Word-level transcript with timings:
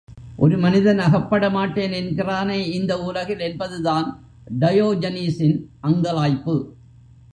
ஒரு 0.37 0.57
மனிதன் 0.57 0.99
அகப்படமாட்டேன் 0.99 1.91
என்கிறானே 1.91 2.71
இந்த 2.71 2.93
உலகில், 3.01 3.39
என்பது 3.39 3.81
தான் 3.81 4.07
டயோஜனீஸின் 4.59 5.57
அங்கலாய்ப்பு. 5.81 6.55